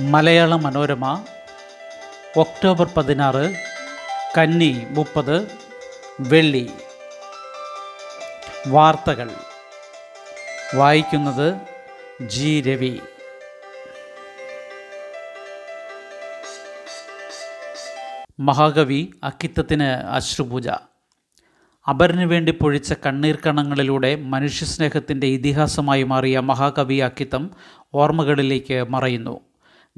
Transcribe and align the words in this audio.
Malayala 0.00 0.54
Manorama 0.54 1.24
October 2.36 2.90
പതിനാറ് 2.96 3.54
കന്നി 4.38 4.86
മുപ്പത് 4.90 5.48
വെള്ളി. 6.20 6.70
വാർത്തകൾ. 8.68 9.30
വായിക്കുന്നത് 10.74 11.60
ജി 12.22 12.60
രവി. 12.60 13.00
മഹാകവി 18.40 19.08
അക്കിത്തത്തിന് 19.24 19.82
അശ്രുപൂജ. 19.82 20.68
അപരനു 21.88 22.26
വേണ്ടി 22.26 22.52
പൊഴിച്ച 22.52 22.92
കണ്ണീർ 23.06 23.38
കണങ്ങളിലൂടെ 23.46 24.16
മനുഷ്യസ്നേഹത്തിന്റെ 24.16 25.26
ഇതിഹാസമായി 25.26 26.02
മാറിയ 26.02 26.38
മഹാകവി 26.38 26.94
അക്കിത്തം 26.94 27.50
ഓർമ്മകളിലേക്ക് 27.94 28.86
മറയുന്നു. 28.90 29.47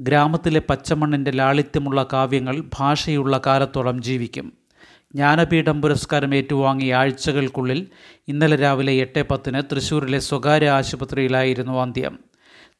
ഗ്രാമത്തിലെ 0.01 0.61
പച്ചമണ്ണിന്റെ 0.69 1.31
ലാളിത്യമുള്ള 1.31 2.05
കാവ്യങ്ങൾ 2.13 2.63
ഭാഷയുള്ള 2.79 3.41
കാലത്തോളം 3.45 4.01
ജീവിക്കും. 4.01 4.51
ജ്ഞാനപീഠം 5.15 5.81
പുരസ്കാരം 5.81 6.35
ഏറ്റുവാങ്ങിയ 6.35 6.93
ആഴ്ചകൾക്കുള്ളിൽ 6.93 7.87
ഇന്നലെ 8.27 8.55
രാവിലെ 8.55 8.93
എട്ട് 8.93 9.23
പത്തിന് 9.23 9.61
തൃശ്ശൂരിലെ 9.71 10.19
സ്വകാര്യ 10.19 10.69
ആശുപത്രിയിലായിരുന്നു 10.69 11.81
അന്ത്യം. 11.81 12.19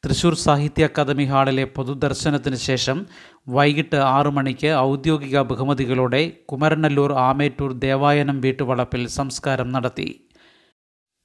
തൃശൂർ 0.04 0.34
സാഹിത്യ 0.34 0.84
അക്കാദമി 0.84 1.24
ഹാളിലെ 1.24 1.64
പൊതുദർശനത്തിന് 1.64 2.56
ശേഷം 2.56 3.06
വൈകിട്ട് 3.48 3.96
ആറു 3.96 4.30
മണിക്ക് 4.30 4.66
ഔദ്യോഗിക 4.66 5.42
ബഹുമതികളോടെ 5.42 6.32
കുമരനല്ലൂർ 6.44 7.12
ആമേറ്റൂർ 7.12 7.72
ദേവായനം 7.72 8.40
വീട്ടുവളപ്പിൽ 8.40 9.06
സംസ്കാരം 9.06 9.72
നടത്തി. 9.72 10.20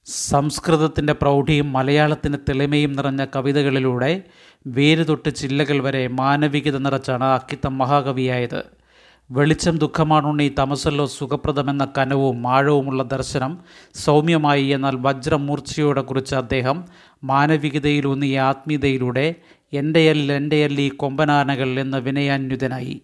സംസ്കൃതത്തിന്റെ 0.08 1.12
പ്രൗഢിയും 1.12 1.72
മലയാളത്തിന്റെ 1.72 2.38
തെളിമയും 2.48 2.92
നിറഞ്ഞ 2.92 3.24
കവിതകളിലൂടെ 3.24 4.22
വേര് 4.66 5.08
തൊട്ട് 5.08 5.34
ചില്ലകൾ 5.34 5.80
വരെ 5.80 6.08
മാനവികത 6.08 6.76
നിറച്ചാണ് 6.76 7.24
അക്കിത്തം 7.24 7.78
മഹാകവിയായത്. 7.78 8.64
വെളിച്ചം 9.30 9.78
ദുഃഖമാണുണ്ണി 9.78 10.54
തമസല്ലോ 10.58 11.06
സുഖപ്രദമെന്ന 11.06 11.92
കനവും 11.98 12.46
ആഴവുമുള്ള 12.46 13.02
ദർശനം 13.02 13.58
സൗമ്യമായി 13.94 14.66
എന്നാൽ 14.66 14.96
വജ്രമൂർച്ചയോടെ 14.96 16.00
കുറിച്ച 16.00 16.34
അദ്ദേഹം 16.34 16.84
മാനവികതയിലൂന്നിയ 17.24 18.38
ആത്മീയതയിലൂടെ 18.40 19.34
എന്റെയല്ല 19.72 20.32
എന്റെയല്ല 20.32 20.88
കൊമ്പനാനകൾ 20.88 21.80
എന്ന 21.80 21.98
വിനയാന്യുതനായി 21.98 23.02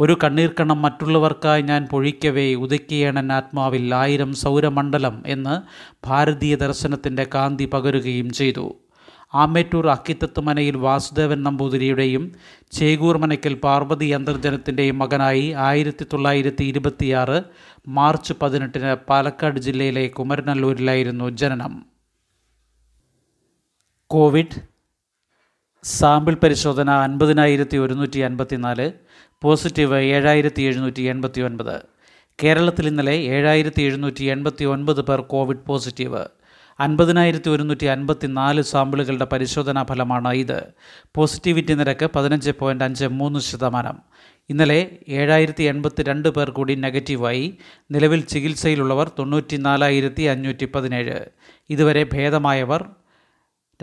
ഒരു 0.00 0.16
കണ്ണീർക്കണം 0.24 0.82
മറ്റുള്ളവർക്കായി 0.82 1.62
ഞാൻ 1.62 1.86
പൊഴിക്കവേ 1.86 2.54
ഉദക്കിയേണൻ 2.54 3.32
ആത്മാവിൽ 3.32 3.94
ആയിരം 3.94 4.32
സൗരമണ്ഡലം 4.34 5.22
എന്ന് 5.26 5.54
ഭാരതീയ 6.06 6.56
ദർശനത്തിന്റെ 6.56 7.26
കാന്തി 7.34 7.64
പകരുകയും 7.64 8.30
ചെയ്തു. 8.32 8.78
ആമേറ്റൂർ 9.34 9.86
അക്കിത്തത്ത് 9.88 10.40
മനയിൽ 10.40 10.76
വാസുദേവൻ 10.76 11.42
നമ്പൂതിരിയുടെയും 11.42 12.24
ചേകൂർ 12.72 13.16
മനയ്ക്കൽ 13.16 13.54
പാർവതി 13.54 14.08
അന്തർജനത്തിന്റെയും 14.10 14.98
മകനായി 14.98 15.52
ആയിരത്തി 15.68 16.06
തൊള്ളായിരത്തി 16.12 16.64
ഇരുപത്തിയാറ് 16.64 17.42
മാർച്ച് 17.88 18.34
പതിനെട്ടിന് 18.42 18.94
പാലക്കാട് 18.94 19.60
ജില്ലയിലെ 19.60 20.08
കുമരനല്ലൂരിലായിരുന്നു 20.08 21.28
ജനനം. 21.30 21.86
കോവിഡ് 24.10 24.58
സാമ്പിൾ 25.84 26.34
പരിശോധന 26.34 26.90
അൻപതിനായിരത്തി 26.90 27.76
ഒരുന്നൂറ്റി 27.76 28.20
അൻപത്തിനാല് 28.20 28.92
പോസിറ്റീവ് 29.42 29.96
ഏഴായിരത്തി 29.96 30.62
എഴുന്നൂറ്റി 30.62 31.02
എൺപത്തി 31.02 31.40
ഒൻപത് 31.40 31.82
കേരളത്തിൽ 32.42 32.86
ഇന്നലെ 32.86 33.16
ഏഴായിരത്തി 33.16 33.82
എഴുന്നൂറ്റി 33.82 34.24
എൺപത്തി 34.24 34.64
ഒൻപത് 34.64 35.00
പേർ 35.00 35.20
കോവിഡ് 35.20 35.64
പോസിറ്റീവ്. 35.66 36.24
അൻപതിനായിരത്തി 36.80 37.50
ഒരുന്നൂറ്റി 37.50 37.84
അൻപത്തി 37.84 38.26
നാല് 38.26 38.62
സാമ്പിളുകളുടെ 38.62 39.24
പരിശോധനാ 39.24 39.82
ഫലമാണ് 39.82 40.28
ഇത്. 40.34 40.64
പോസിറ്റിവിറ്റി 41.14 41.74
നിരക്ക് 41.74 42.10
പതിനഞ്ച് 42.16 42.50
പോയിന്റ് 42.50 42.84
അഞ്ച് 42.84 43.04
മൂന്ന് 43.04 43.40
ശതമാനം. 43.40 43.98
ഇന്നലെ 44.50 44.98
ഏഴായിരത്തി 45.08 45.64
എൺപത്തി 45.64 46.02
രണ്ട് 46.02 46.28
പേർ 46.28 46.50
കൂടി 46.50 46.74
നെഗറ്റീവായി. 46.74 47.58
നിലവിൽ 47.90 48.20
ചികിത്സയിലുള്ളവർ 48.20 49.10
തൊണ്ണൂറ്റി 49.18 49.56
നാലായിരത്തി 49.56 50.22
അഞ്ഞൂറ്റി 50.22 50.64
പതിനേഴ് 50.64 51.20
ഇതുവരെ 51.70 52.06
ഭേദമായവർ 52.12 52.84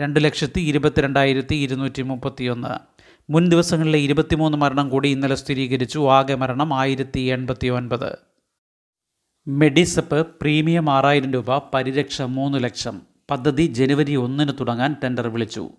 രണ്ട് 0.00 0.24
ലക്ഷത്തി 0.24 0.60
ഇരുപത്തിരണ്ടായിരത്തി 0.60 1.54
ഇരുന്നൂറ്റി 1.54 2.02
മുപ്പത്തിയൊന്ന് 2.02 2.89
മുൻ 3.30 3.48
ദിവസങ്ങളിലെ 3.48 3.98
ഇരുപത്തിമൂന്ന് 3.98 4.58
മരണം 4.58 4.88
കൂടി 4.88 5.08
ഇന്നലെ 5.08 5.34
സ്ഥിരീകരിച്ചു. 5.34 6.10
ആകെ 6.10 6.34
മരണം 6.34 6.74
ആയിരത്തി 6.74 7.20
എൺപത്തി 7.20 7.68
ഒൻപത് 7.68 8.18
മെഡിസപ്പ് 9.48 10.26
പ്രീമിയം 10.40 10.90
ആറായിരം 10.90 11.32
രൂപ 11.32 11.58
പരിരക്ഷ 11.58 12.22
മൂന്ന് 12.22 12.64
ലക്ഷം. 12.64 13.02
പദ്ധതി 13.30 13.66
ജനുവരി 13.66 14.16
ഒന്നിന് 14.16 14.52
തുടങ്ങാൻ 14.60 14.96
ടെൻഡർ 15.04 15.28
വിളിച്ചു. 15.28 15.70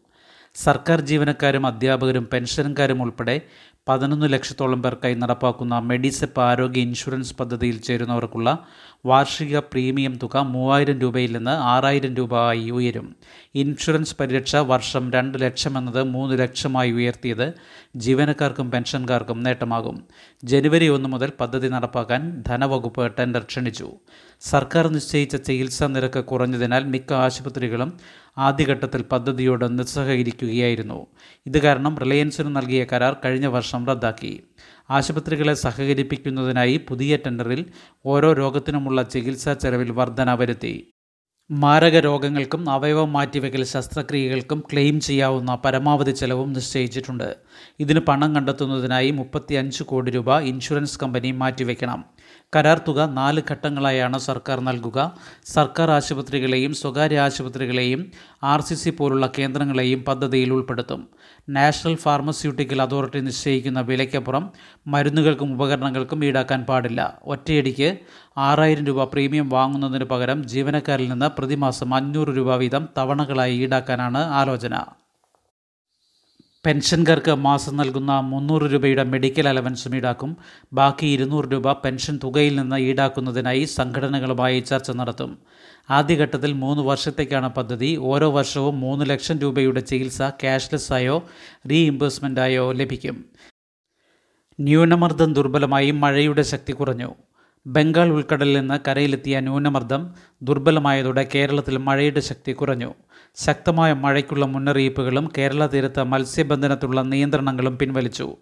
സർക്കാർ 0.56 1.02
ജീവനക്കാരും 1.02 1.68
അധ്യാപകരും 1.68 2.30
പെൻഷൻകാരും 2.34 3.02
ഉൾപ്പെടെ 3.02 3.42
പതിനൊന്ന് 3.88 4.34
ലക്ഷത്തോളം 4.34 4.82
പേർക്കായി 4.82 5.14
നടപ്പാക്കുന്ന 5.14 5.80
മെഡിസെപ്പ് 5.80 6.42
ആരോഗ്യ 6.42 6.82
ഇൻഷുറൻസ് 6.82 7.36
പദ്ധതിയിൽ 7.36 7.82
ചേരുന്നവർക്കുള്ള 7.82 8.50
വാർഷിക 9.06 9.60
പ്രീമിയം 9.60 10.20
തുക 10.24 10.38
മൂവായിരം 10.38 11.00
രൂപയിൽ 11.00 11.32
നിന്ന് 11.32 11.52
ആറായിരം 11.52 12.16
രൂപ 12.16 12.34
ആയി 12.40 12.70
ഉയരും. 12.70 13.16
ഇൻഷുറൻസ് 13.56 14.16
പരിരക്ഷ 14.20 14.56
വർഷം 14.56 15.12
രണ്ട് 15.12 15.38
ലക്ഷം 15.42 15.78
എന്നത് 15.78 16.04
മൂന്ന് 16.04 16.40
ലക്ഷമായി 16.40 16.92
ഉയർത്തിയത് 16.92 17.48
ജീവനക്കാർക്കും 17.96 18.72
പെൻഷൻകാർക്കും 18.72 19.44
നേട്ടമാകും. 19.44 20.04
ജനുവരി 20.44 20.88
ഒന്ന് 20.88 21.10
മുതൽ 21.10 21.32
പദ്ധതി 21.40 21.68
നടപ്പാക്കാൻ 21.68 22.44
ധനവകുപ്പ് 22.48 23.12
ടെൻഡർ 23.20 23.44
ക്ഷണിച്ചു. 23.44 23.92
സർക്കാർ 24.42 24.88
നിശ്ചയിച്ച 24.88 25.36
ചികിത്സാ 25.36 25.88
നിരക്ക് 25.88 26.26
കുറഞ്ഞതിനാൽ 26.26 26.84
മിക്ക 26.84 27.14
ആശുപത്രികളും 27.14 27.98
ആദ്യഘട്ടത്തിൽ 28.38 29.02
പദ്ധതിയോട് 29.02 29.80
നിസ്സഹകരിക്കുകയായിരുന്നു. 29.80 31.08
ഇത് 31.46 31.62
കാരണം 31.62 32.00
റിലയൻസിന് 32.00 32.56
നൽകിയ 32.56 32.86
കരാർ 32.94 33.16
കഴിഞ്ഞ 33.26 33.46
വർഷം 33.46 33.88
റദ്ദാക്കി. 33.88 34.44
ആശുപത്രികളെ 34.90 35.54
സഹകരിപ്പിക്കുന്നതിനായി 35.54 36.86
പുതിയ 36.90 37.18
ടെൻഡറിൽ 37.18 37.66
ഓരോ 38.06 38.34
രോഗത്തിനുമുള്ള 38.34 39.04
ചികിത്സാ 39.04 39.54
ചെലവിൽ 39.54 39.92
വർധന 39.92 40.34
വരുത്തി. 40.34 40.94
മാരക 41.54 42.00
രോഗങ്ങൾക്കും 42.00 42.70
അവയവം 42.70 43.14
മാറ്റിവെക്കൽ 43.14 43.64
ശസ്ത്രക്രിയകൾക്കും 43.64 44.64
ക്ലെയിം 44.74 45.00
ചെയ്യാവുന്ന 45.00 45.56
പരമാവധി 45.56 46.12
ചെലവും 46.12 46.54
നിശ്ചയിച്ചിട്ടുണ്ട്. 46.54 47.36
ഇതിന് 47.80 48.00
പണം 48.00 48.36
കണ്ടെത്തുന്നതിനായി 48.36 49.12
മുപ്പത്തി 49.12 49.54
അഞ്ച് 49.54 49.84
കോടി 49.84 50.12
രൂപ 50.12 50.40
ഇൻഷുറൻസ് 50.40 51.00
കമ്പനി 51.00 51.32
മാറ്റിവെക്കണം. 51.32 52.06
കരാർ 52.56 52.82
തുക 52.88 53.02
നാല് 53.02 53.42
ഘട്ടങ്ങളായാണ് 53.52 54.18
സർക്കാർ 54.18 54.60
നൽകുക. 54.60 54.98
സർക്കാർ 55.46 55.92
ആശുപത്രികളെയും 55.92 56.74
സ്വകാര്യ 56.74 57.20
ആശുപത്രികളെയും 57.20 58.02
ആർ 58.44 58.62
സി 58.62 58.76
സി 58.76 58.90
പോലുള്ള 58.90 59.32
കേന്ദ്രങ്ങളെയും 59.38 60.04
പദ്ധതിയിൽ 60.04 60.54
ഉൾപ്പെടുത്തും. 60.54 61.08
നാഷണൽ 61.50 61.96
ഫാർമസ്യൂട്ടിക്കൽ 61.96 62.82
അതോറിറ്റി 62.82 63.20
നിശ്ചയിക്കുന്ന 63.20 63.82
വിലയ്ക്കപ്പുറം 63.82 64.52
മരുന്നുകൾക്കും 64.88 65.54
ഉപകരണങ്ങൾക്കും 65.54 66.26
ഈടാക്കാൻ 66.26 66.64
പാടില്ല. 66.64 67.20
ഒറ്റയടിക്ക് 67.24 67.98
ആറായിരം 68.38 68.86
രൂപ 68.86 69.04
പ്രീമിയം 69.04 69.50
വാങ്ങുന്നതിന് 69.50 70.04
പകരം 70.04 70.44
ജീവനക്കാരിൽ 70.44 71.10
നിന്ന് 71.10 71.30
പ്രതിമാസം 71.38 71.96
അഞ്ഞൂറ് 71.96 72.28
രൂപ 72.28 72.56
വീതം 72.56 72.90
തവണകളായി 72.98 73.58
ഈടാക്കാനാണ് 73.58 74.18
ആലോചന. 74.42 74.76
പെൻഷൻകാർക്ക് 76.66 77.36
മാസം 77.36 77.78
നൽകുന്ന 77.78 78.20
മുന്നൂറ് 78.20 78.62
രൂപയുടെ 78.62 79.04
മെഡിക്കൽ 79.04 79.48
അലവൻസും 79.48 79.96
ഈടാക്കും. 79.96 80.38
ബാക്കി 80.74 81.06
ഇരുന്നൂറ് 81.06 81.46
രൂപ 81.46 81.72
പെൻഷൻ 81.72 82.20
തുകയിൽ 82.24 82.56
നിന്ന് 82.56 82.76
ഈടാക്കുന്നതിനായി 82.76 83.64
സംഘടനകളുമായി 83.64 84.60
ചർച്ച 84.60 84.92
നടത്തും. 84.92 85.38
ആദ്യഘട്ടത്തിൽ 85.90 86.54
മൂന്ന് 86.54 86.84
വർഷത്തേക്കാണ് 86.84 87.50
പദ്ധതി. 87.50 87.96
ഓരോ 87.96 88.30
വർഷവും 88.30 88.80
മൂന്ന് 88.80 89.10
ലക്ഷം 89.10 89.40
രൂപയുടെ 89.40 89.80
ചികിത്സ 89.80 90.22
ക്യാഷ്ലെസ്സായോ 90.22 91.24
റീഇംബേഴ്സ്മെന്റായോ 91.70 92.72
ലഭിക്കും. 92.72 93.26
ന്യൂനമർദ്ദം 94.60 95.34
ദുർബലമായി 95.34 95.92
മഴയുടെ 95.92 96.42
ശക്തി 96.42 96.72
കുറഞ്ഞു. 96.72 97.16
ബംഗാൾ 97.68 98.10
ഉൾക്കടലിൽ 98.10 98.60
നിന്ന് 98.60 98.80
കരയിലെത്തിയ 98.88 99.40
ന്യൂനമർദ്ദം 99.40 100.14
ദുർബലമായതോടെ 100.42 101.28
കേരളത്തിൽ 101.36 101.78
മഴയുടെ 101.78 102.20
ശക്തി 102.20 102.52
കുറഞ്ഞു. 102.52 102.94
ശക്തമായ 103.36 103.94
മഴയ്ക്കുള്ള 103.94 104.46
മുന്നറിയിപ്പുകളും 104.46 105.32
കേരള 105.38 105.66
തീരത്ത് 105.66 106.04
മത്സ്യബന്ധനത്തിലുള്ള 106.04 107.02
നിയന്ത്രണങ്ങളും 107.02 107.78
പിൻവലിച്ചു. 107.78 108.36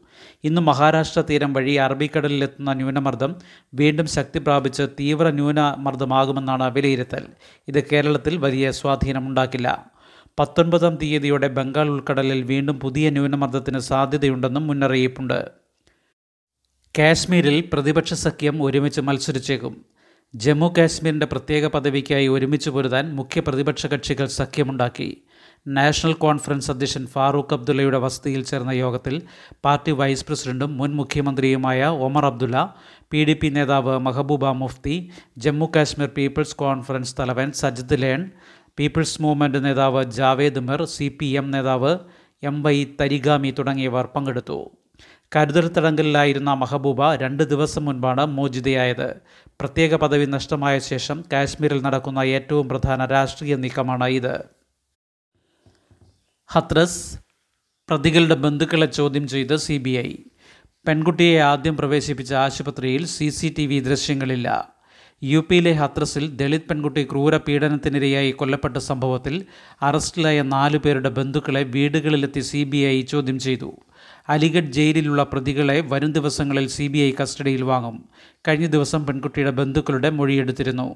ഇന്ന് 0.43 0.61
മഹാരാഷ്ട്ര 0.61 1.21
തീരം 1.21 1.53
വഴി 1.53 1.73
അറബിക്കടലിലെത്തുന്ന 1.73 2.73
ന്യൂനമർദ്ദം 2.73 3.35
വീണ്ടും 3.73 4.07
ശക്തി 4.07 4.39
പ്രാപിച്ച് 4.39 4.83
തീവ്ര 4.99 5.29
ന്യൂനമർദ്ദമാകുമെന്നാണ് 5.29 6.73
വിലയിരുത്തൽ. 6.73 7.25
ഇത് 7.67 7.83
കേരളത്തിൽ 7.83 8.37
വലിയ 8.37 8.71
സ്വാധീനമുണ്ടാക്കില്ല. 8.71 9.91
പത്തൊൻപതാം 10.39 10.95
തീയതിയോടെ 10.95 11.47
ബംഗാൾ 11.47 11.89
ഉൾക്കടലിൽ 11.89 12.43
വീണ്ടും 12.43 12.79
പുതിയ 12.79 13.09
ന്യൂനമർദ്ദത്തിന് 13.09 13.79
സാധ്യതയുണ്ടെന്നും 13.79 14.67
മുന്നറിയിപ്പുണ്ട്. 14.67 15.49
കാശ്മീരിൽ 16.97 17.69
പ്രതിപക്ഷ 17.73 18.13
സഖ്യം 18.13 18.63
ഒരുമിച്ച് 18.63 19.01
മത്സരിച്ചേക്കും. 19.01 19.85
ജമ്മു 20.33 20.73
കാശ്മീരിന്റെ 20.77 21.25
പ്രത്യേക 21.25 21.67
പദവിക്കായി 21.67 22.27
ഒരുമിച്ച് 22.27 22.69
പൊരുതാൻ 22.69 23.15
മുഖ്യ 23.15 23.39
പ്രതിപക്ഷ 23.39 23.85
കക്ഷികൾ 23.85 24.25
സഖ്യമുണ്ടാക്കി. 24.25 25.07
നാഷണൽ 25.67 26.13
കോൺഫറൻസ് 26.13 26.71
അധ്യക്ഷൻ 26.71 27.07
ഫാറൂഖ് 27.07 27.53
അബ്ദുള്ളയുടെ 27.53 27.97
വസതിയിൽ 27.97 28.43
ചേർന്ന 28.43 28.71
യോഗത്തിൽ 28.71 29.21
പാർട്ടി 29.65 29.91
വൈസ് 29.91 30.25
പ്രസിഡന്റും 30.25 30.77
മുൻ 30.77 30.91
മുഖ്യമന്ത്രിയുമായ 30.91 31.87
Omar 31.87 32.25
Abdullah 32.25 32.75
P 33.11 33.23
D 33.23 33.33
P 33.33 33.49
നേതാവ് 33.49 33.99
മെഹബൂബ 33.99 34.45
മുഫ്തി 34.45 35.11
ജമ്മു 35.37 35.69
കാശ്മീർ 35.75 36.09
പീപ്പിൾസ് 36.09 36.55
കോൺഫറൻസ് 36.55 37.15
തലവൻ 37.19 37.51
സജിദ് 37.51 38.01
ലേൺ 38.01 38.31
പീപ്പിൾസ് 38.77 39.21
മൂവ്മെന്റ് 39.21 39.65
നേതാവ് 39.65 40.03
Javed 40.03 40.59
Mir 40.59 40.85
C 40.85 41.07
P 41.21 41.25
M 41.25 41.51
നേതാവ് 41.51 41.97
എം 42.43 42.63
വൈ 42.63 42.77
തരിഗാമി 43.01 43.51
തുടങ്ങിയവർ 43.59 44.05
പങ്കെടുത്തു. 44.05 44.59
കരുതൽ 45.35 45.67
തടങ്കലിലായിരുന്ന 45.67 46.53
മഹബൂബ 46.53 47.13
രണ്ട് 47.13 47.43
ദിവസം 47.43 47.85
മുൻപാണ് 47.85 48.25
മോചിതയായത്. 48.25 49.15
പ്രത്യേക 49.61 49.95
പദവി 49.95 50.25
നഷ്ടമായ 50.25 50.79
ശേഷം 50.79 51.23
കാശ്മീരിൽ 51.33 51.81
നടക്കുന്ന 51.81 52.19
ഏറ്റവും 52.19 52.69
പ്രധാന 52.69 53.05
രാഷ്ട്രീയ 53.05 53.55
നീക്കമാണ് 53.55 54.03
ഇത്. 54.03 54.43
ഹത്രസ് 56.47 57.19
പ്രതികളുടെ 57.89 58.35
ബന്ധുക്കളെ 58.35 58.85
ചോദ്യം 58.85 59.27
ചെയ്ത് 59.27 59.55
സി 59.55 59.77
ബി 59.77 59.89
ഐ. 59.89 60.15
പെൺകുട്ടിയെ 60.87 61.39
ആദ്യം 61.39 61.77
പ്രവേശിപ്പിച്ച 61.77 62.33
ആശുപത്രിയിൽ 62.33 63.05
സി 63.05 63.29
സി 63.29 63.55
ടി 63.57 63.65
വി 63.65 63.79
ദൃശ്യങ്ങളില്ല. 63.79 64.73
യു 65.23 65.39
പിയിലെ 65.39 65.71
ഹത്രസിൽ 65.71 66.35
ദളിത് 66.35 66.61
പെൺകുട്ടി 66.61 67.03
ക്രൂര 67.03 67.37
പീഡനത്തിനിരയായി 67.37 68.31
കൊല്ലപ്പെട്ട 68.31 68.77
സംഭവത്തിൽ 68.77 69.45
അറസ്റ്റിലായ 69.81 70.41
നാലു 70.41 70.77
പേരുടെ 70.77 71.09
ബന്ധുക്കളെ 71.09 71.63
വീടുകളിലെത്തി 71.63 72.39
സി 72.39 73.01
ചോദ്യം 73.01 73.39
ചെയ്തു. 73.39 73.77
അലിഗഡ് 74.29 74.71
ജയിലിലുള്ള 74.71 75.23
പ്രതികളെ 75.23 75.81
വരും 75.81 76.11
ദിവസങ്ങളിൽ 76.11 76.67
സി 76.67 76.87
ബി 76.87 76.97
ഐ 76.97 77.11
കസ്റ്റഡിയിൽ 77.21 77.63
വാങ്ങും. 77.63 78.09
കഴിഞ്ഞ 78.47 78.67
ദിവസം 78.67 79.05
പെൺകുട്ടിയുടെ 79.05 79.51
ബന്ധുക്കളുടെ 79.51 80.09
മൊഴിയെടുത്തിരുന്നു 80.09 80.95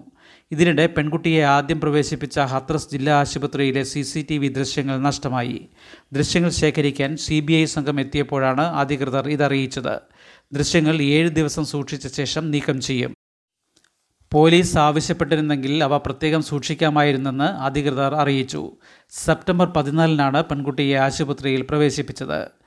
ഇതിനിടെ 0.52 0.88
പെൺകുട്ടിയെ 0.88 1.42
ആദ്യം 1.42 1.82
പ്രവേശിപ്പിച്ച 1.82 2.40
ഹത്രസ് 2.40 2.90
ജില്ലാ 2.92 3.14
ആശുപത്രിയിലെ 3.14 3.84
സി 3.84 4.02
സി 4.02 4.28
ടി 4.30 4.38
വി 4.38 4.48
ദൃശ്യങ്ങൾ 4.48 4.98
നഷ്ടമായി. 4.98 5.68
ദൃശ്യങ്ങൾ 6.14 6.50
ശേഖരിക്കാൻ 6.50 7.18
സി 7.18 7.40
ബി 7.40 7.54
ഐ 7.54 7.66
സംഘം 7.66 8.00
എത്തിയപ്പോഴാണ് 8.00 8.62
അധികൃതർ 8.62 9.30
ഇതറിയിച്ചത്. 9.30 10.00
ദൃശ്യങ്ങൾ 10.54 11.02
ഏഴ് 11.02 11.30
ദിവസം 11.30 11.66
സൂക്ഷിച്ച 11.66 12.08
ശേഷം 12.08 12.52
നീക്കം 12.52 12.82
ചെയ്യും. 12.82 13.14
പോലീസ് 14.32 14.78
ആവശ്യപ്പെട്ടിരുന്നെങ്കിൽ 14.78 15.84
അവ 15.84 15.98
പ്രത്യേകം 15.98 16.44
സൂക്ഷിക്കാമായിരുന്നെന്ന് 16.44 17.44
അധികൃതർ 17.44 18.16
അറിയിച്ചു. 18.16 18.72
സെപ്റ്റംബർ 19.12 19.68
പതിനാലിനാണ് 19.68 20.44
പെൺകുട്ടിയെ 20.44 20.96
ആശുപത്രിയിൽ 20.98 21.62
പ്രവേശിപ്പിച്ചത്. 21.62 22.63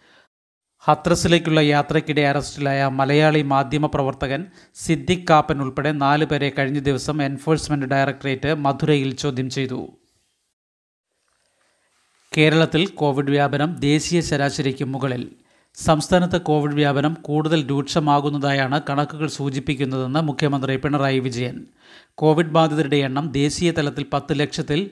ഹത്രസിലേക്കുള്ള 0.88 1.60
യാത്രയ്ക്കിടെ 1.60 2.20
അറസ്റ്റിലായ 2.20 2.84
മലയാളി 2.84 3.42
മാധ്യമപ്രവർത്തകൻ 3.42 4.46
സിദ്ദിഖ് 4.74 5.26
കാപ്പൻ 5.30 5.62
ഉൾപ്പെടെ 5.62 5.92
നാല് 5.92 6.24
പേരെ 6.24 6.52
കഴിഞ്ഞ 6.58 6.78
ദിവസം 6.78 7.22
എൻഫോഴ്സ്മെന്റ് 7.22 7.86
ഡയറക്ടറേറ്റ് 7.86 8.54
മധുരയിൽ 8.54 9.14
ചോദ്യം 9.14 9.50
ചെയ്തു. 9.50 9.88
കേരളത്തിൽ 12.36 12.86
കോവിഡ് 12.86 13.30
വ്യാപനം 13.30 13.76
ദേശീയ 13.80 14.20
ശരാശരിക്ക് 14.20 14.84
മുകളിൽ. 14.84 15.30
സംസ്ഥാനത്ത് 15.74 16.40
കോവിഡ് 16.40 16.74
വ്യാപനം 16.74 17.14
കൂടുതൽ 17.14 17.70
രൂക്ഷമാകുന്നതായാണ് 17.70 18.80
കണക്കുകൾ 18.90 19.26
സൂചിപ്പിക്കുന്നതെന്ന് 19.26 20.20
മുഖ്യമന്ത്രി 20.20 20.76
പിണറായി 20.76 21.18
വിജയൻ. 21.18 21.66
കോവിഡ് 22.14 22.54
ബാധിതരുടെ 22.58 22.96
എണ്ണം 22.96 23.32
ദേശീയ 23.32 23.70
തലത്തിൽ 23.70 24.06
പത്ത് 24.12 24.40
ലക്ഷത്തിൽ 24.40 24.90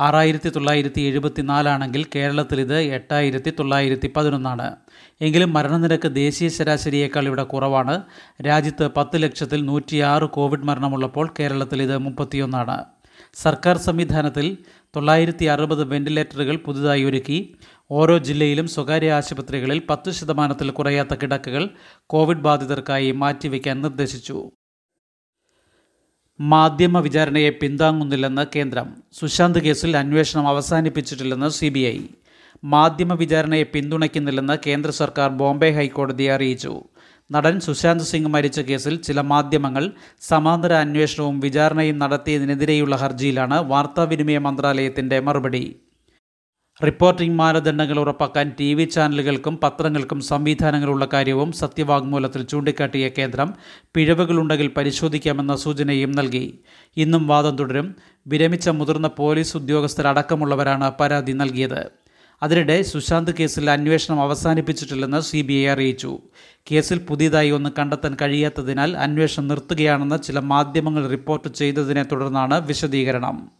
ആറായിരത്തി 0.00 0.48
തൊള്ളായിരത്തി 0.48 1.00
എഴുപത്തിനാലാണെങ്കിൽ 1.00 2.06
കേരളത്തിൽ 2.14 2.60
ഇത് 2.60 2.78
എട്ടായിരത്തി 2.78 3.52
തൊള്ളായിരത്തി 3.58 4.12
പതിനൊന്നാണ് 4.16 4.76
എങ്കിലും 5.20 5.52
മരണനിരക്ക് 5.52 6.12
ദേശീയ 6.12 6.48
ശരാശരിയേക്കാൾ 6.48 7.26
ഇവിടെ 7.26 7.42
കുറവാണ്. 7.42 8.02
രാജ്യത്ത് 8.42 8.90
പത്ത് 8.96 9.22
ലക്ഷത്തിൽ 9.22 9.64
നൂറ്റിയാറ് 9.64 10.22
കോവിഡ് 10.22 10.62
മരണമുള്ളപ്പോൾ 10.62 11.34
കേരളത്തിൽ 11.40 11.82
ഇത് 11.82 11.98
മുപ്പത്തിയൊന്നാണ്. 11.98 12.84
സർക്കാർ 13.34 13.76
സംവിധാനത്തിൽ 13.78 14.56
തൊള്ളായിരത്തി 14.96 15.44
അറുപത് 15.44 15.84
വെന്റിലേറ്ററുകൾ 15.84 16.56
പുതുതായി 16.56 17.04
ഒരുക്കി. 17.04 17.54
ഓരോ 17.90 18.18
ജില്ലയിലും 18.18 18.68
സ്വകാര്യ 18.68 19.12
ആശുപത്രികളിൽ 19.12 19.82
പത്ത് 19.90 20.10
ശതമാനത്തിൽ 20.10 20.70
കുറയാത്ത 20.70 21.14
കിടക്കുകൾ 21.14 21.68
കോവിഡ് 22.06 22.44
ബാധിതർക്കായി 22.48 23.10
മാറ്റിവെക്കാൻ 23.10 23.82
നിർദ്ദേശിച്ചു. 23.82 24.50
മാധ്യമ 26.40 26.98
വിചാരണയെ 26.98 27.50
പിന്താങ്ങുന്നില്ലെന്ന് 27.50 28.44
കേന്ദ്രം. 28.56 28.94
സുശാന്ത് 29.20 29.58
കേസിൽ 29.58 29.96
അന്വേഷണം 29.96 30.48
അവസാനിപ്പിച്ചിട്ടില്ലെന്ന് 30.48 31.48
സി 31.48 31.68
ബി 31.68 31.78
ഐ 31.78 31.98
മാധ്യമ 32.64 33.14
വിചാരണയെ 33.14 33.62
പിന്തുണയ്ക്കുന്നില്ലെന്ന് 33.62 34.56
കേന്ദ്ര 34.66 34.90
സർക്കാർ 34.90 35.30
ബോംബെ 35.30 35.70
ഹൈക്കോടതിയെ 35.70 36.32
അറിയിച്ചു. 36.32 36.82
നടൻ 37.32 37.60
സുശാന്ത് 37.60 38.04
സിംഗ് 38.04 38.28
മരിച്ച 38.28 38.60
കേസിൽ 38.60 38.96
ചില 38.96 39.20
മാധ്യമങ്ങൾ 39.20 39.90
സമാന്തര 40.20 40.72
അന്വേഷണവും 40.72 41.40
വിചാരണയും 41.40 41.98
നടത്തിയതിനെതിരെയുള്ള 41.98 42.96
ഹർജിയിലാണ് 42.96 43.64
വാർത്താവിനിമയ 43.64 44.38
മന്ത്രാലയത്തിന്റെ 44.38 45.20
മറുപടി. 45.20 45.76
റിപ്പോർട്ടിംഗ് 46.84 47.36
മാനദണ്ഡങ്ങൾ 47.36 48.00
ഉറപ്പാക്കാൻ 48.00 48.52
ടി 48.60 48.74
വി 48.74 48.84
ചാനലുകൾക്കും 48.84 49.58
പത്രങ്ങൾക്കും 49.62 50.20
സംവിധാനങ്ങളുള്ള 50.20 51.08
കാര്യവും 51.12 51.52
സത്യവാങ്മൂലത്തിൽ 51.52 52.42
ചൂണ്ടിക്കാട്ടിയ 52.42 53.08
കേന്ദ്രം 53.08 53.54
പിഴവുകളുണ്ടെങ്കിൽ 53.94 54.70
പരിശോധിക്കാമെന്ന 54.76 55.56
സൂചനയും 55.56 56.12
നൽകി. 56.12 56.58
ഇന്നും 56.96 57.26
വാദം 57.26 57.56
തുടരും. 57.56 57.96
വിരമിച്ച 58.26 58.68
മുതിർന്ന 58.68 59.08
പോലീസ് 59.08 59.56
ഉദ്യോഗസ്ഥരടക്കമുള്ളവരാണ് 59.56 60.92
പരാതി 61.00 61.32
നൽകിയത്. 61.32 61.90
അതിനിടെ 62.42 62.82
സുശാന്ത് 62.82 63.30
കേസിൽ 63.40 63.70
അന്വേഷണം 63.70 64.20
അവസാനിപ്പിച്ചിട്ടില്ലെന്ന് 64.20 65.20
സി 65.20 65.42
ബി 65.42 65.52
ഐ 65.52 65.66
അറിയിച്ചു. 65.66 66.18
കേസിൽ 66.72 66.98
പുതിയതായി 66.98 67.50
ഒന്ന് 67.50 67.70
കണ്ടെത്താൻ 67.78 68.16
കഴിയാത്തതിനാൽ 68.22 68.96
അന്വേഷണം 68.96 69.48
നിർത്തുകയാണെന്ന് 69.48 70.22
ചില 70.22 70.38
മാധ്യമങ്ങൾ 70.38 71.08
റിപ്പോർട്ട് 71.08 71.48
ചെയ്തതിനെ 71.48 72.02
തുടർന്നാണ് 72.02 72.66
വിശദീകരണം. 72.66 73.59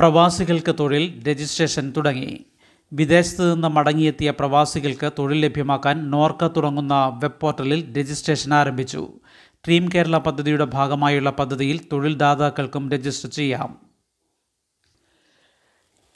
പ്രവാസികൾക്ക് 0.00 0.74
തൊഴിൽ 0.80 1.22
രജിസ്ട്രേഷൻ 1.28 1.92
തുടങ്ങി. 1.96 2.44
വിദേശത്തു 2.92 3.54
നിന്ന് 3.54 3.68
മടങ്ങിയെത്തിയ 3.68 4.30
പ്രവാസികൾക്ക് 4.30 5.10
തൊഴിൽ 5.18 5.40
ലഭ്യമാക്കാൻ 5.40 6.10
നോർക്ക 6.10 6.46
തുടങ്ങുന്ന 6.46 7.20
വെബ് 7.22 7.40
പോർട്ടലിൽ 7.40 7.94
രജിസ്ട്രേഷൻ 7.98 8.54
ആരംഭിച്ചു. 8.54 9.12
ഡ്രീം 9.48 9.88
കേരള 9.94 10.18
പദ്ധതിയുടെ 10.18 10.64
ഭാഗമായുള്ള 10.64 11.30
പദ്ധതിയിൽ 11.30 11.80
തൊഴിൽദാതാക്കൾക്കും 11.92 12.90
രജിസ്റ്റർ 12.90 13.30
ചെയ്യാം. 13.30 13.76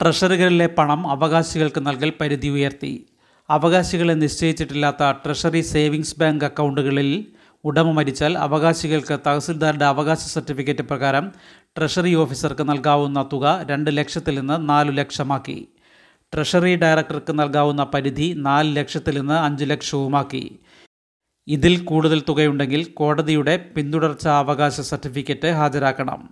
ട്രഷറികളിലെ 0.01 0.67
പണം 0.67 1.07
അവകാശികൾക്ക് 1.07 1.87
നൽകൽ 1.87 2.13
പരിധി 2.21 2.47
ഉയർത്തി. 2.47 3.05
അവകാശികളെ 3.49 4.13
നിശ്ചയിച്ചിട്ടില്ലാത്ത 4.13 5.11
ട്രഷറി 5.11 5.61
സേവിങ്സ് 5.61 6.19
ബാങ്ക് 6.19 6.45
അക്കൗണ്ടുകളിൽ 6.45 7.25
ഉടമ 7.63 7.91
മരിച്ചാൽ 7.91 8.37
അവകാശികൾക്ക് 8.37 9.19
തഹസിൽദാരുടെ 9.27 9.85
അവകാശ 9.85 10.17
സർട്ടിഫിക്കറ്റ് 10.17 10.81
പ്രകാരം 10.81 11.31
ട്രഷറി 11.77 12.15
ഓഫീസർക്ക് 12.15 12.69
നൽകാവുന്ന 12.69 13.29
തുക 13.33 13.65
രണ്ട് 13.69 13.97
ലക്ഷത്തിൽ 13.97 14.39
നിന്ന് 14.39 14.69
നാലു 14.69 14.91
ലക്ഷമാക്കി. 14.91 15.67
ട്രഷറി 16.33 16.75
ഡയറക്ടർക്ക് 16.75 17.39
നൽകാവുന്ന 17.39 17.83
പരിധി 17.83 18.33
നാല് 18.37 18.75
ലക്ഷത്തിൽ 18.75 19.17
നിന്ന് 19.17 19.33
അഞ്ച് 19.33 19.65
ലക്ഷവുമാക്കി. 19.65 20.59
ഇതിൽ 21.47 21.83
കൂടുതൽ 21.83 22.23
തുകയുണ്ടെങ്കിൽ 22.29 22.85
കോടതിയുടെ 22.85 23.57
പിന്തുടർച്ചാ 23.75 24.37
അവകാശ 24.37 24.81
സർട്ടിഫിക്കറ്റ് 24.81 25.47
ഹാജരാക്കണം. 25.47 26.29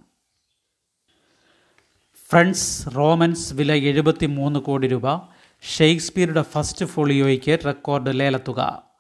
ഫ്രണ്ട്സ് 2.29 2.95
റോമൻസ് 2.95 3.53
വില 3.53 3.73
എഴുപത്തി 3.73 4.25
മൂന്ന് 4.25 4.59
കോടി 4.59 4.87
രൂപ. 4.87 5.21
ഷേക്സ്പിയറുടെ 5.61 6.41
ഫസ്റ്റ് 6.41 6.85
ഫോളിയോയ്ക്ക് 6.85 7.57
record 7.65 8.19
ലേലത്തുക. 8.19 8.92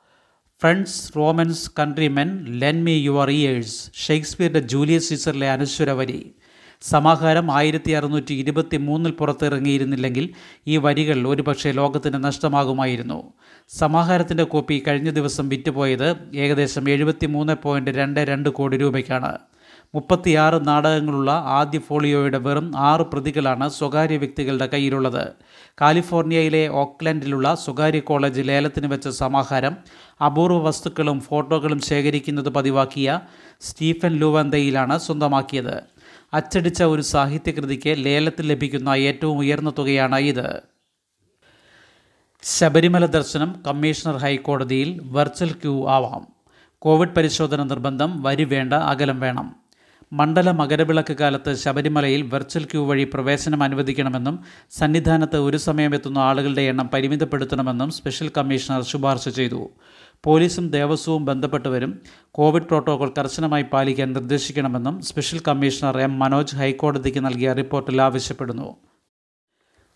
Friends 0.63 1.15
Romans 1.15 1.71
countrymen 1.79 2.45
lend 2.59 2.83
me 2.83 2.93
your 2.97 3.29
ears 3.29 3.91
ഷേക്സ്പിയറുടെ 4.05 4.59
Julius 4.59 5.09
സീസറിലെ 5.09 5.49
അനശ്വരവരി. 5.49 6.31
സമാഹാരം 6.81 7.51
ആയിരത്തി 7.51 7.91
അറുന്നൂറ്റി 7.91 8.33
ഇരുപത്തി 8.33 8.77
മൂന്നിൽ 8.77 9.11
പുറത്തിറങ്ങിയിരുന്നില്ലെങ്കിൽ 9.11 10.29
ഈ 10.67 10.77
വരികൾ 10.77 11.27
ഒരുപക്ഷെ 11.27 11.71
ലോകത്തിന് 11.71 12.23
നഷ്ടമാകുമായിരുന്നു. 12.23 13.33
സമാഹാരത്തിന്റെ 13.69 14.43
കോപ്പി 14.43 14.83
കഴിഞ്ഞ 14.87 15.09
ദിവസം 15.09 15.49
വിറ്റുപോയത് 15.49 16.15
ഏകദേശം 16.35 16.89
എഴുപത്തി 16.89 17.25
മൂന്ന് 17.25 17.53
പോയിന്റ് 17.63 17.91
രണ്ട് 17.91 18.19
രണ്ട് 18.19 18.49
കോടി 18.49 18.77
രൂപയ്ക്കാണ്. 18.77 19.37
മുപ്പത്തിയാറ് 19.95 20.67
നാടകങ്ങളുള്ള 20.67 21.31
ആദ്യ 21.31 21.79
ഫോളിയോയുടെ 21.79 22.37
വെറും 22.37 22.77
ആറ് 22.77 23.01
പ്രതികളാണ് 23.01 23.69
സ്വകാര്യ 23.69 24.17
വ്യക്തികളുടെ 24.17 24.65
കയ്യിലുള്ളത്. 24.65 25.33
കാലിഫോർണിയയിലെ 25.81 26.67
ഓക്ലൻഡിലുള്ള 26.67 27.55
സ്വകാര്യ 27.55 27.99
കോളേജ് 27.99 28.41
ലേലത്തിന് 28.45 28.87
വെച്ച 28.87 29.07
സമാഹാരം 29.07 29.77
അപൂർവ 30.25 30.57
വസ്തുക്കളും 30.57 31.21
ഫോട്ടോകളും 31.21 31.79
ശേഖരിക്കുന്നത് 31.79 32.49
പതിവാക്കിയ 32.49 33.19
സ്റ്റീഫൻ 33.61 34.15
ലൂവന്തയിലാണ് 34.15 34.97
സ്വന്തമാക്കിയത്. 34.97 35.83
അച്ചടിച്ച 36.33 36.83
ഒരു 36.83 37.01
സാഹിത്യകൃതിക്ക് 37.01 38.05
ലേലത്തിൽ 38.05 38.47
ലഭിക്കുന്ന 38.47 38.89
ഏറ്റവും 38.89 39.37
ഉയർന്ന 39.37 39.73
തുകയാണ് 39.77 40.19
ഇത്. 40.19 40.61
ശബരിമല 42.43 43.05
ദർശനം 43.05 43.63
കമ്മീഷണർ 43.67 44.17
ഹൈക്കോടതിയിൽ 44.17 45.01
വെർച്വൽ 45.03 45.51
ക്യൂ 45.51 45.87
ആവാം. 45.87 46.27
കോവിഡ് 46.79 47.15
പരിശോധന 47.15 47.63
നിർബന്ധം 47.63 48.21
വരി 48.21 48.43
വേണ്ട 48.43 48.73
അകലം 48.73 49.19
വേണം. 49.19 49.62
മണ്ഡല 50.13 50.49
മകരവിളക്ക് 50.51 51.13
കാലത്ത് 51.13 51.51
ശബരിമലയിൽ 51.55 52.21
വെർച്വൽ 52.33 52.63
ക്യൂ 52.63 52.81
വഴി 52.87 53.05
പ്രവേശനം 53.13 53.63
അനുവദിക്കണമെന്നും 53.63 54.35
സന്നിധാനത്ത് 54.71 55.37
ഒരു 55.37 55.57
സമയം 55.57 55.95
എത്തുന്ന 55.95 56.19
ആളുകളുടെ 56.19 56.61
എണ്ണം 56.61 56.87
പരിമിതപ്പെടുത്തണമെന്നും 56.93 57.91
സ്പെഷ്യൽ 57.91 58.29
കമ്മീഷണർ 58.37 58.83
ശുപാർശ 58.83 59.29
ചെയ്തു. 59.29 59.61
പോലീസും 60.23 60.69
ദേവസ്വവും 60.69 61.25
ബന്ധപ്പെട്ടവരും 61.25 61.93
കോവിഡ് 62.31 62.63
പ്രോട്ടോകോൾ 62.63 63.11
കർശനമായി 63.17 63.65
പാലിക്കാൻ 63.73 64.13
നിർദ്ദേശിക്കണമെന്നും 64.13 65.01
സ്പെഷ്യൽ 65.01 65.41
കമ്മീഷണർ 65.47 65.97
എം 66.07 66.19
മനോജ് 66.19 66.55
ഹൈക്കോടതിക്ക് 66.55 67.25
നൽകിയ 67.25 67.53
റിപ്പോർട്ടിൽ 67.53 68.01
ആവശ്യപ്പെടുന്നു. 68.01 68.69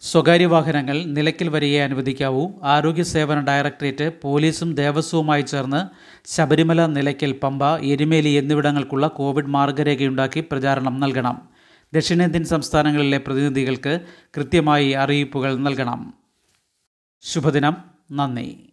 സ്വകാര്യ 0.01 0.45
വാഹനങ്ങൾ 0.45 1.03
നിലയ്ക്കൽ 1.03 1.49
വരികയെ 1.49 1.83
അനുവദിക്കാവൂ. 1.83 2.49
ആരോഗ്യ 2.63 3.03
സേവന 3.03 3.39
ഡയറക്ടറേറ്റ് 3.39 4.11
പോലീസും 4.21 4.75
ദേവസ്വവുമായി 4.75 5.41
ചേർന്ന് 5.41 5.87
ശബരിമല 6.25 6.85
നിലയ്ക്കൽ 6.85 7.31
പമ്പ 7.31 7.77
എരുമേലി 7.77 8.29
എന്നിവിടങ്ങൾക്കുള്ള 8.29 9.07
കോവിഡ് 9.07 9.45
മാർഗരേഖയുണ്ടാക്കി 9.45 10.43
പ്രചാരണം 10.51 10.99
നൽകണം. 10.99 11.41
ദക്ഷിണേന്ത്യൻ 11.93 12.43
സംസ്ഥാനങ്ങളിലെ 12.45 13.17
പ്രതിനിധികൾക്ക് 13.17 13.99
കൃത്യമായി 14.37 14.89
അറിയിപ്പുകൾ 14.91 15.57
നൽകണം. 15.57 16.13
ശുഭദിനം. 17.21 17.77
നന്ദി. 18.11 18.66